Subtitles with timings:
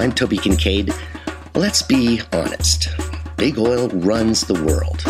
[0.00, 0.98] I'm Toby Kinkaid.
[1.54, 2.88] Let's be honest.
[3.36, 5.02] Big oil runs the world.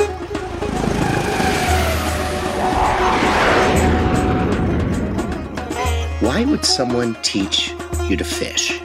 [6.20, 7.72] Why would someone teach
[8.08, 8.82] you to fish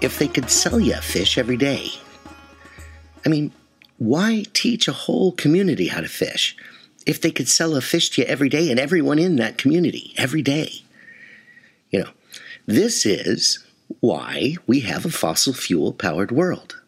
[0.00, 1.88] if they could sell you a fish every day?
[3.26, 3.50] I mean,
[3.96, 6.56] why teach a whole community how to fish
[7.04, 10.14] if they could sell a fish to you every day and everyone in that community
[10.16, 10.84] every day?
[11.90, 12.10] You know,
[12.66, 13.64] this is
[14.00, 16.80] why we have a fossil fuel powered world.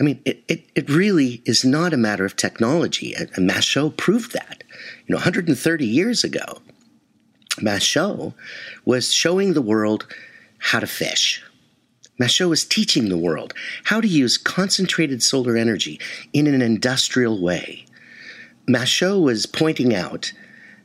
[0.00, 3.16] I mean, it, it, it, really is not a matter of technology.
[3.16, 4.62] Uh, uh, and Mouchot proved that.
[5.06, 6.62] You know, 130 years ago,
[7.56, 8.32] Mouchot
[8.84, 10.06] was showing the world
[10.58, 11.42] how to fish.
[12.20, 13.54] Mouchot was teaching the world
[13.84, 16.00] how to use concentrated solar energy
[16.32, 17.84] in an industrial way.
[18.68, 20.32] Mouchot was pointing out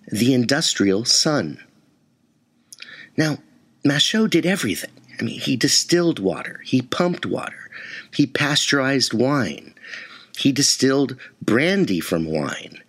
[0.07, 1.63] the industrial sun.
[3.15, 3.37] Now,
[3.85, 4.91] Mouchot did everything.
[5.19, 7.69] I mean, he distilled water, he pumped water,
[8.13, 9.73] he pasteurized wine,
[10.37, 12.79] he distilled brandy from wine.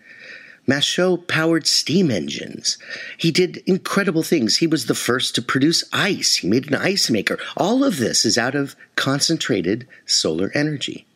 [0.67, 2.79] Mouchot powered steam engines.
[3.19, 4.57] He did incredible things.
[4.57, 6.37] He was the first to produce ice.
[6.37, 7.39] He made an ice maker.
[7.55, 11.07] All of this is out of concentrated solar energy.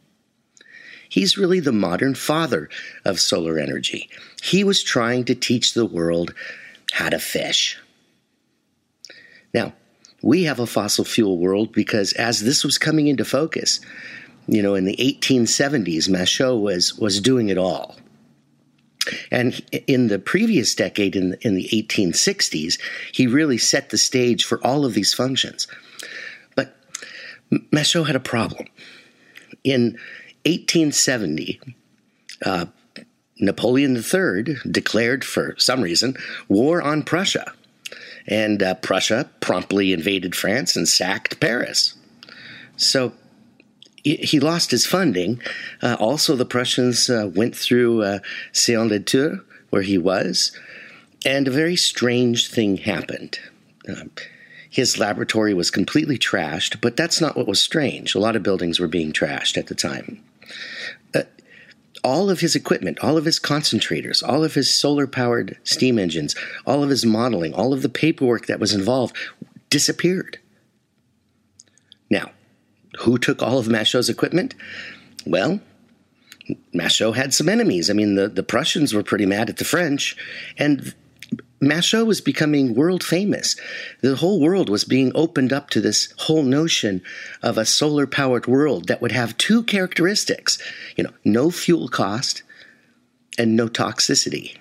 [1.09, 2.69] He's really the modern father
[3.07, 4.11] of solar energy.
[4.43, 6.35] He was trying to teach the world
[6.93, 7.79] how to fish.
[9.55, 9.73] Now,
[10.23, 13.81] we have a fossil fuel world because as this was coming into focus,
[14.47, 17.97] you know, in the 1870s, Mouchot was, was doing it all.
[19.31, 22.81] And in the previous decade, in the, in the 1860s,
[23.13, 25.67] he really set the stage for all of these functions.
[26.57, 26.77] But
[27.51, 28.67] Mouchot had a problem.
[29.65, 29.99] In
[30.45, 31.61] 1870,
[32.45, 32.67] uh,
[33.39, 36.17] Napoleon III declared, for some reason,
[36.49, 37.53] war on Prussia
[38.29, 41.95] and uh, Prussia promptly invaded France and sacked Paris.
[42.77, 43.15] So
[44.05, 45.41] he lost his funding.
[45.83, 48.19] Uh, also, the Prussians uh, went through uh,
[48.53, 49.41] Saint-Latour,
[49.71, 50.53] where he was,
[51.27, 53.39] and a very strange thing happened.
[53.89, 54.11] Um,
[54.71, 58.15] his laboratory was completely trashed, but that's not what was strange.
[58.15, 60.23] A lot of buildings were being trashed at the time
[62.05, 66.35] all of his equipment, all of his concentrators, all of his solar powered steam engines,
[66.67, 69.17] all of his modeling, all of the paperwork that was involved
[69.71, 70.39] disappeared.
[72.11, 72.31] Now,
[73.01, 74.55] who took all of Mouchot's equipment?
[75.27, 75.61] Well,
[76.75, 77.91] Mouchot had some enemies.
[77.91, 80.17] I mean, the, the Prussians were pretty mad at the French,
[80.57, 80.95] and
[81.61, 83.57] Mouchot was becoming world famous.
[84.01, 87.03] The whole world was being opened up to this whole notion
[87.43, 90.59] of a solar powered world that would have two characteristics
[90.97, 92.43] you know, no fuel cost
[93.37, 94.57] and no toxicity.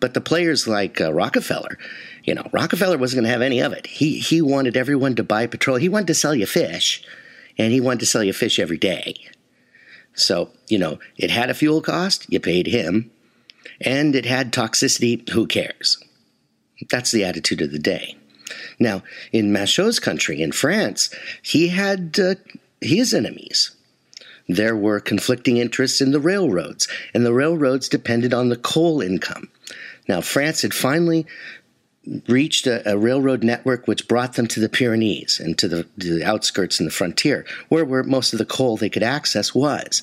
[0.00, 1.78] But the players like uh, Rockefeller,
[2.22, 3.86] you know, Rockefeller wasn't going to have any of it.
[3.86, 5.76] He, he wanted everyone to buy petrol.
[5.76, 7.02] He wanted to sell you fish,
[7.58, 9.14] and he wanted to sell you fish every day.
[10.14, 13.10] So, you know, it had a fuel cost, you paid him
[13.80, 16.02] and it had toxicity, who cares?
[16.90, 18.16] That's the attitude of the day.
[18.78, 19.02] Now,
[19.32, 22.34] in Mouchot's country, in France, he had uh,
[22.80, 23.70] his enemies.
[24.48, 29.48] There were conflicting interests in the railroads, and the railroads depended on the coal income.
[30.06, 31.26] Now, France had finally
[32.28, 36.18] reached a, a, railroad network which brought them to the Pyrenees and to the, to
[36.18, 40.02] the outskirts and the frontier, where, where most of the coal they could access was.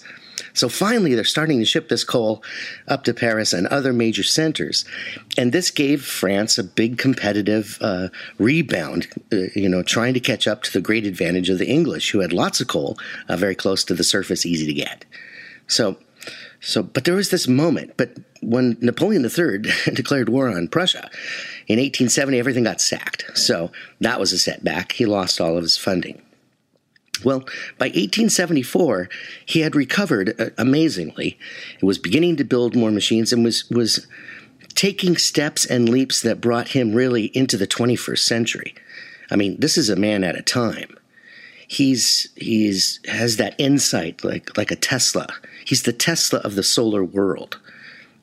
[0.53, 2.44] So finally, they're starting to ship this coal
[2.88, 4.85] up to Paris and other major centers.
[5.38, 10.47] And this gave France a big competitive uh, rebound, uh, you know, trying to catch
[10.47, 12.97] up to the great advantage of the English, who had lots of coal
[13.29, 15.06] uh, very close to the surface, easy to get.
[15.68, 15.97] So,
[16.59, 17.94] so, but there was this moment.
[17.97, 19.59] But when Napoleon III
[19.94, 21.09] declared war on Prussia
[21.68, 23.25] in 1870, everything got sacked.
[23.38, 24.94] So that was a setback.
[24.94, 26.22] He lost all of his funding.
[27.24, 27.42] Well,
[27.78, 29.09] by 1874,
[29.46, 31.38] he had recovered uh, amazingly.
[31.80, 34.08] He was beginning to build more machines and was was
[34.74, 38.74] taking steps and leaps that brought him really into the 21st century.
[39.30, 40.97] I mean, this is a man at a time.
[41.68, 45.28] He's he's has that insight like like a Tesla.
[45.66, 47.59] He's the Tesla of the solar world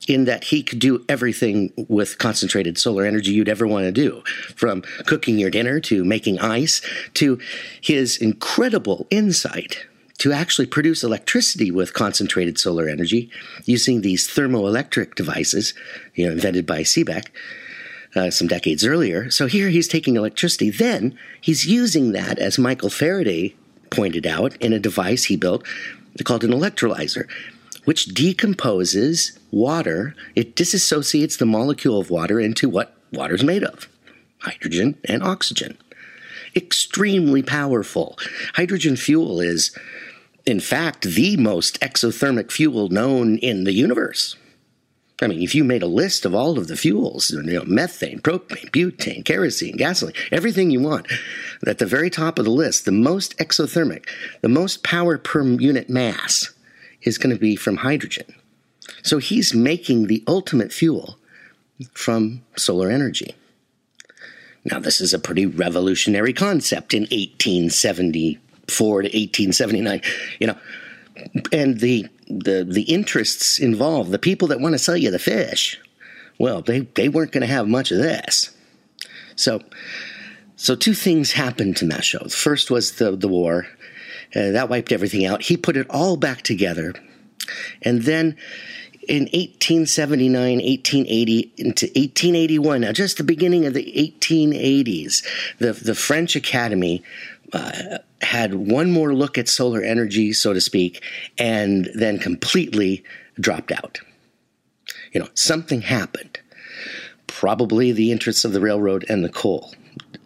[0.09, 4.23] in that he could do everything with concentrated solar energy you'd ever want to do,
[4.55, 6.81] from cooking your dinner to making ice
[7.13, 7.39] to
[7.79, 9.85] his incredible insight
[10.17, 13.29] to actually produce electricity with concentrated solar energy
[13.65, 15.73] using these thermoelectric devices,
[16.15, 17.27] you know, invented by Seebeck.
[18.15, 19.29] Uh, some decades earlier.
[19.29, 20.71] So here he's taking electricity.
[20.71, 23.53] Then he's using that, as Michael Faraday
[23.91, 25.63] pointed out, in a device he built
[26.23, 27.29] called an electrolyzer
[27.89, 30.13] which decomposes water.
[30.35, 33.89] It disassociates the molecule of water into what water is made of
[34.41, 35.75] hydrogen and oxygen.
[36.55, 38.15] extremely powerful.
[38.53, 39.75] Hydrogen fuel is,
[40.45, 44.35] in fact, the most exothermic fuel known in the universe.
[45.19, 48.19] I mean, if you made a list of all of the fuels, you know, methane,
[48.19, 51.07] propane, butane, kerosene, gasoline, everything you want,
[51.65, 54.07] at the very top of the list, the most exothermic,
[54.41, 56.53] the most power per unit mass
[57.03, 58.25] is going to be from hydrogen.
[59.03, 61.17] So he's making the ultimate fuel
[61.93, 63.35] from solar energy.
[64.65, 70.01] Now, this is a pretty revolutionary concept in 1874 to 1879,
[70.39, 70.57] you know,
[71.51, 75.79] and the the the interests involved, the people that want to sell you the fish,
[76.37, 78.51] well, they they weren't going to have much of this.
[79.35, 79.61] So,
[80.55, 82.23] so two things happened to Mouchot.
[82.23, 83.67] The first was the the war,
[84.35, 85.43] uh, that wiped everything out.
[85.43, 86.93] He put it all back together,
[87.81, 88.37] and then
[89.07, 93.91] in 1879, 1880 into 1881, now just the beginning of the
[94.21, 95.25] 1880s,
[95.57, 97.01] the, the French Academy
[97.51, 101.03] uh, had one more look at solar energy, so to speak,
[101.39, 103.03] and then completely
[103.39, 103.99] dropped out.
[105.11, 106.39] You know, something happened.
[107.25, 109.73] Probably the interests of the railroad and the coal.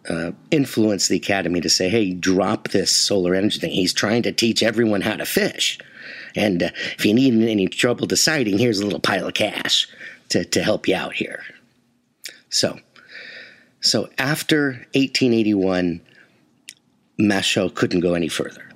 [0.08, 3.70] Uh, influenced the academy to say, hey, drop this solar energy thing.
[3.70, 5.78] He's trying to teach everyone how to fish.
[6.36, 9.88] And uh, if you need any trouble deciding, here's a little pile of cash
[10.28, 11.42] to, to help you out here.
[12.50, 12.78] So,
[13.80, 16.00] so after 1881,
[17.18, 18.68] Mouchot couldn't go any further.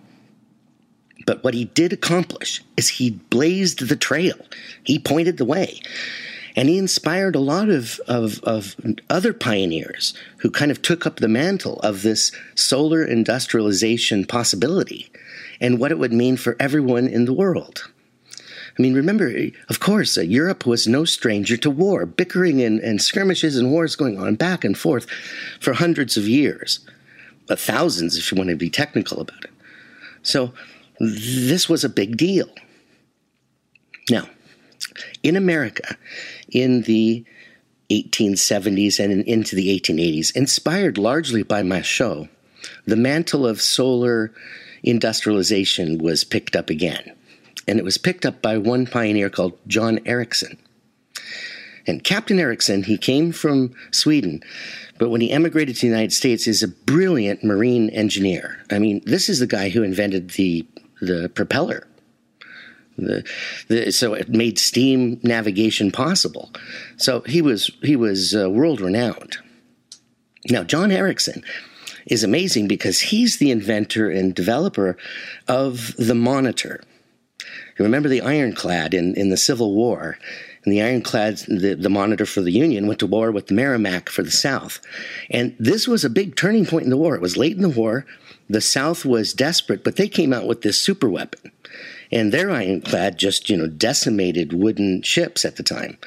[1.26, 4.38] But what he did accomplish is he blazed the trail.
[4.84, 5.80] He pointed the way.
[6.56, 8.76] And he inspired a lot of, of, of
[9.08, 15.10] other pioneers who kind of took up the mantle of this solar industrialization possibility
[15.60, 17.90] and what it would mean for everyone in the world.
[18.78, 19.32] I mean, remember,
[19.68, 23.96] of course, uh, Europe was no stranger to war, bickering and, and, skirmishes and wars
[23.96, 25.06] going on back and forth
[25.60, 26.78] for hundreds of years,
[27.48, 29.50] thousands if you want to be technical about it.
[30.22, 30.52] So
[31.00, 32.48] this was a big deal.
[34.10, 34.28] Now,
[35.22, 35.96] in America,
[36.50, 37.24] in the
[37.90, 42.28] 1870s and into the 1880s, inspired largely by Mouchot,
[42.86, 44.32] the mantle of solar
[44.82, 47.12] industrialization was picked up again.
[47.66, 50.58] And it was picked up by one pioneer called John Ericsson.
[51.86, 54.42] And Captain Ericsson, he came from Sweden,
[54.98, 58.62] but when he emigrated to the United States, is a brilliant marine engineer.
[58.70, 60.66] I mean, this is the guy who invented the
[61.00, 61.86] the propeller.
[62.98, 63.24] The,
[63.68, 66.50] the, so it made steam navigation possible.
[66.96, 69.38] So he was he was uh, world renowned.
[70.50, 71.44] Now John Ericsson,
[72.08, 74.96] is amazing because he's the inventor and developer
[75.46, 76.82] of the monitor.
[77.78, 80.18] You remember the ironclad in, in the Civil War?
[80.64, 84.08] And the ironclad, the, the monitor for the Union, went to war with the Merrimac
[84.08, 84.80] for the South.
[85.30, 87.14] And this was a big turning point in the war.
[87.14, 88.04] It was late in the war.
[88.50, 91.52] The South was desperate, but they came out with this super weapon.
[92.10, 95.98] And their ironclad just, you know, decimated wooden ships at the time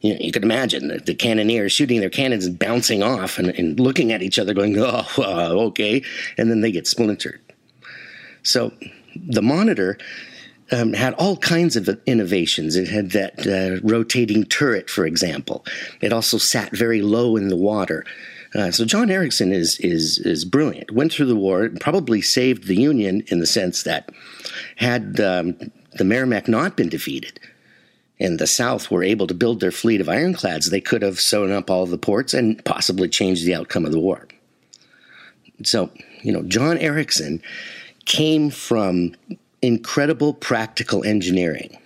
[0.00, 3.48] you, know, you could imagine the, the cannoneers shooting their cannons and bouncing off and,
[3.48, 6.02] and looking at each other, going, "Oh, uh, okay,"
[6.36, 7.40] and then they get splintered.
[8.42, 8.72] So
[9.16, 9.98] the monitor
[10.70, 12.76] um, had all kinds of innovations.
[12.76, 15.64] It had that uh, rotating turret, for example.
[16.00, 18.04] It also sat very low in the water.
[18.54, 20.90] Uh, so John Ericsson is is is brilliant.
[20.90, 24.10] Went through the war, probably saved the Union in the sense that
[24.76, 25.56] had um,
[25.94, 27.38] the Merrimac not been defeated,
[28.20, 31.52] and the South were able to build their fleet of ironclads, they could have sewn
[31.52, 34.26] up all the ports and possibly changed the outcome of the war.
[35.64, 35.90] So,
[36.22, 37.42] you know, John Ericsson
[38.06, 39.14] came from
[39.62, 41.76] incredible practical engineering.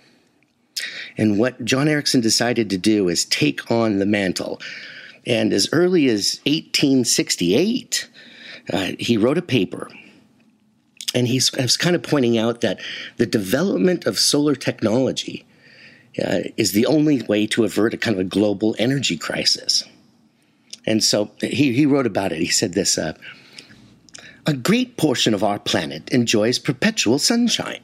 [1.17, 4.59] And what John Ericsson decided to do is take on the mantle.
[5.25, 8.09] And as early as 1868,
[8.71, 9.89] uh, he wrote a paper
[11.13, 12.79] and he's was kind of pointing out that
[13.17, 15.45] the development of solar technology
[16.23, 19.83] uh, is the only way to avert a kind of a global energy crisis.
[20.85, 22.39] And so he, he wrote about it.
[22.39, 23.13] He said this uh,
[24.45, 27.81] A great portion of our planet enjoys perpetual sunshine.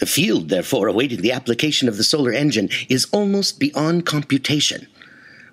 [0.00, 4.86] The field, therefore, awaiting the application of the solar engine is almost beyond computation,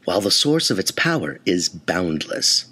[0.07, 2.67] while the source of its power is boundless.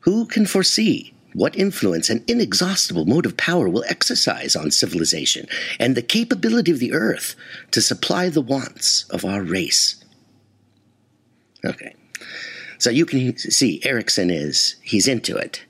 [0.00, 5.46] Who can foresee what influence an inexhaustible motive power will exercise on civilization
[5.78, 7.36] and the capability of the earth
[7.72, 10.02] to supply the wants of our race.
[11.66, 11.94] Okay.
[12.78, 15.66] So you can see Ericsson is he's into it.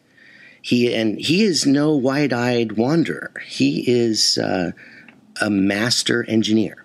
[0.63, 3.33] He and he is no wide-eyed wanderer.
[3.45, 4.71] He is uh,
[5.41, 6.85] a master engineer.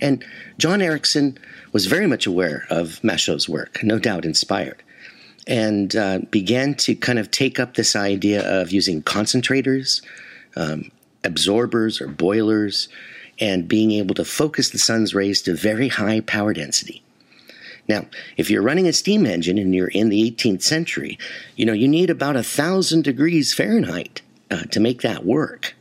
[0.00, 0.24] And
[0.58, 1.38] John Ericsson
[1.72, 4.82] was very much aware of Mouchot's work, no doubt inspired.
[5.46, 10.02] and uh, began to kind of take up this idea of using concentrators,
[10.54, 10.90] um,
[11.24, 12.88] absorbers, or boilers,
[13.40, 17.02] and being able to focus the sun's rays to very high power density.
[17.88, 21.18] Now, if you're running a steam engine and you're in the 18th century,
[21.56, 25.74] you know, you need about a thousand degrees Fahrenheit uh, to make that work.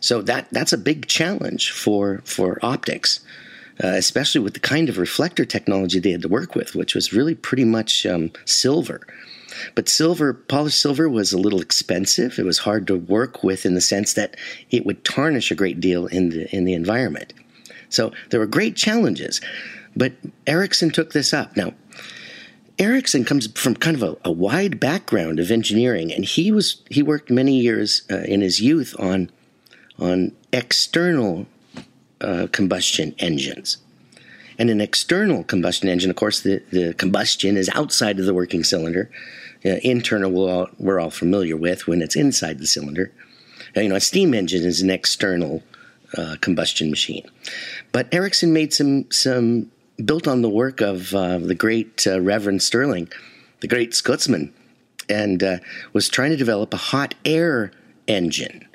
[0.00, 3.20] So that that's a big challenge for for optics,
[3.82, 7.12] uh, especially with the kind of reflector technology they had to work with, which was
[7.12, 9.00] really pretty much um, silver.
[9.74, 12.38] But silver, polished silver, was a little expensive.
[12.38, 14.36] It was hard to work with in the sense that
[14.70, 17.32] it would tarnish a great deal in the in the environment.
[17.88, 19.40] So there were great challenges.
[19.96, 20.12] But
[20.46, 21.56] Ericsson took this up.
[21.56, 21.72] Now,
[22.78, 27.02] Ericsson comes from kind of a, a wide background of engineering, and he was he
[27.02, 29.30] worked many years uh, in his youth on
[29.98, 31.46] on external
[32.24, 33.78] uh, combustion engines.
[34.58, 38.64] And an external combustion engine, of course, the, the combustion is outside of the working
[38.64, 39.10] cylinder.
[39.64, 43.12] Uh, internal, we're all, we're all familiar with when it's inside the cylinder.
[43.76, 45.62] Uh, you know, a steam engine is an external
[46.16, 47.28] uh, combustion machine.
[47.90, 49.70] But Ericsson made some some
[50.04, 53.08] built on the work of uh, the great Reverend Stirling,
[53.60, 54.52] the great Scotsman,
[55.08, 55.60] and
[55.92, 57.72] was trying to develop a hot air
[58.06, 58.68] engine.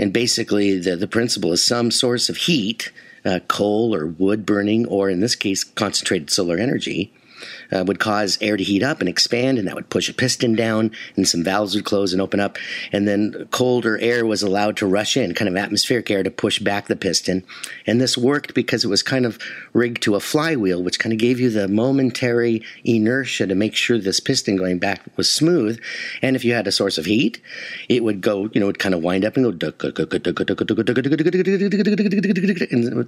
[0.00, 2.90] And basically, the, the principle is some source of heat,
[3.22, 7.12] uh, coal or wood burning, or in this case, concentrated solar energy,
[7.72, 10.54] uh, would cause air to heat up and expand, and that would push a piston
[10.54, 12.58] down, and some valves would close and open up,
[12.92, 16.58] and then colder air was allowed to rush in, kind of atmospheric air to push
[16.58, 17.44] back the piston.
[17.86, 19.38] And this worked because it was kind of
[19.72, 23.98] rigged to a flywheel, which kind of gave you the momentary inertia to make sure
[23.98, 25.80] this piston going back was smooth.
[26.22, 27.40] And if you had a source of heat,
[27.88, 29.90] it would go, you know, it kind of wind up and go, and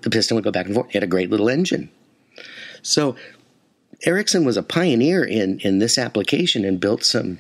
[0.03, 0.89] the piston would go back and forth.
[0.89, 1.91] It had a great little engine.
[2.83, 3.17] So
[4.05, 7.39] Ericsson was a pioneer in in this application and built some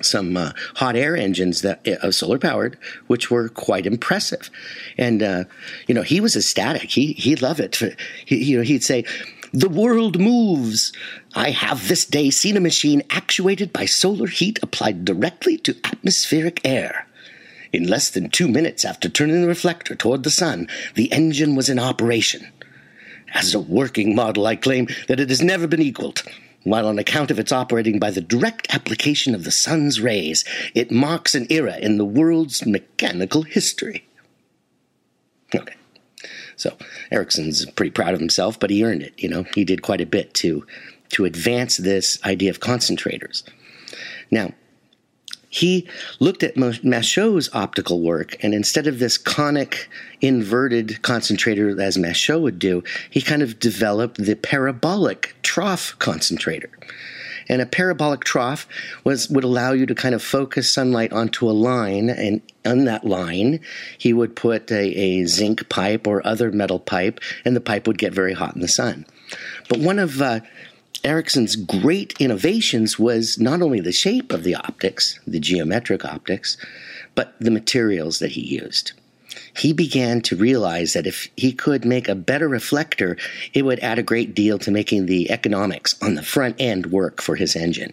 [0.00, 4.50] some uh, hot air engines that uh, solar powered, which were quite impressive.
[4.96, 5.44] And uh,
[5.86, 6.90] you know, he was ecstatic.
[6.90, 7.82] He he loved it.
[8.24, 9.04] He, you know, he'd say.
[9.50, 10.92] The world moves.
[11.34, 16.60] I have this day seen a machine actuated by solar heat applied directly to atmospheric
[16.64, 17.06] air.
[17.72, 21.70] In less than two minutes after turning the reflector toward the sun, the engine was
[21.70, 22.52] in operation.
[23.34, 26.22] As a working model, I claim that it has never been equaled.
[26.64, 30.44] While on account of its operating by the direct application of the sun's rays,
[30.74, 34.06] it marks an era in the world's mechanical history.
[35.54, 35.74] Okay.
[36.56, 36.76] So
[37.12, 39.14] Ericsson's pretty proud of himself, but he earned it.
[39.16, 40.66] You know, he did quite a bit to
[41.10, 43.42] to advance this idea of concentrators.
[44.30, 44.52] Now,
[45.48, 45.88] he
[46.20, 49.88] looked at Mouchot's optical work, and instead of this conic
[50.20, 56.70] inverted concentrator as Mouchot would do, he kind of developed the parabolic trough concentrator.
[57.50, 58.68] And a parabolic trough
[59.04, 63.06] was would allow you to kind of focus sunlight onto a line, and on that
[63.06, 63.60] line,
[63.96, 67.96] he would put a, a zinc pipe or other metal pipe, and the pipe would
[67.96, 69.06] get very hot in the sun.
[69.70, 70.40] But one of uh,
[71.04, 76.56] Ericsson's great innovations was not only the shape of the optics, the geometric optics,
[77.14, 78.92] but the materials that he used.
[79.56, 83.16] He began to realize that if he could make a better reflector,
[83.52, 87.20] it would add a great deal to making the economics on the front end work
[87.20, 87.92] for his engine.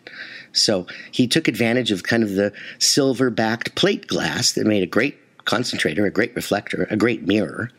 [0.53, 4.87] So he took advantage of kind of the silver backed plate glass that made a
[4.87, 7.69] great concentrator, a great reflector, a great mirror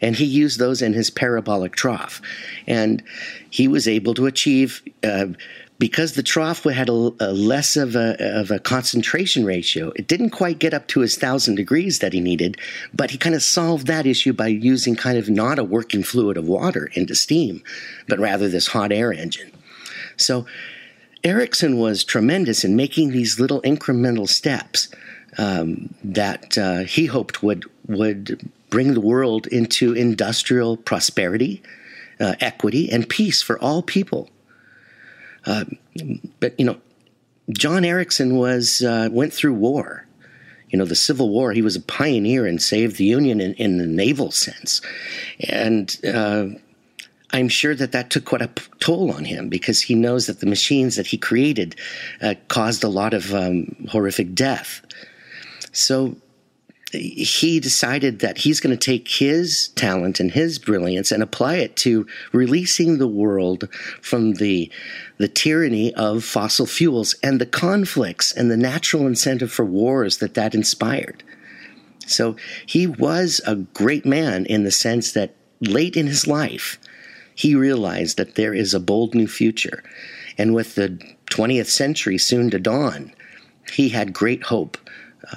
[0.00, 2.20] and he used those in his parabolic trough.
[2.66, 3.02] And
[3.50, 5.26] he was able to achieve, uh,
[5.78, 10.30] because the trough had a, a, less of a, of a concentration ratio, it didn't
[10.30, 12.58] quite get up to his thousand degrees that he needed,
[12.92, 16.36] but he kind of solved that issue by using kind of not a working fluid
[16.36, 17.62] of water into steam,
[18.08, 19.50] but rather this hot air engine.
[20.16, 20.46] So
[21.24, 24.88] Ericsson was tremendous in making these little incremental steps
[25.38, 31.62] um, that uh, he hoped would would bring the world into industrial prosperity,
[32.20, 34.30] uh, equity, and peace for all people.
[35.44, 35.64] Uh,
[36.38, 36.78] but you know,
[37.50, 40.06] John Ericsson was uh, went through war.
[40.68, 41.52] You know, the Civil War.
[41.52, 44.80] He was a pioneer and saved the Union in, in the naval sense,
[45.48, 46.46] and uh,
[47.32, 50.46] I'm sure that that took quite a toll on him because he knows that the
[50.46, 51.76] machines that he created
[52.22, 54.80] uh, caused a lot of um, horrific death.
[55.72, 56.16] So
[56.92, 61.76] he decided that he's going to take his talent and his brilliance and apply it
[61.76, 63.68] to releasing the world
[64.00, 64.70] from the
[65.18, 70.34] the tyranny of fossil fuels and the conflicts and the natural incentive for wars that
[70.34, 71.22] that inspired.
[72.06, 76.80] So he was a great man in the sense that late in his life,
[77.34, 79.84] he realized that there is a bold new future.
[80.36, 80.98] And with the
[81.30, 83.12] 20th century soon to dawn,
[83.72, 84.76] he had great hope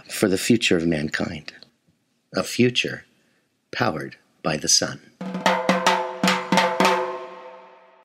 [0.09, 1.53] for the future of mankind.
[2.35, 3.05] A future
[3.71, 4.99] powered by the sun.